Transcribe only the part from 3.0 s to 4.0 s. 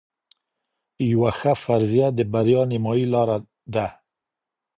لار ده.